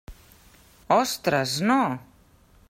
Ostres, 0.95 1.55
no! 1.73 1.79